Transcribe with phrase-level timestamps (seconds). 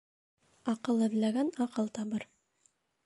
[0.73, 2.27] Аҡыл эҙләгән аҡыл табыр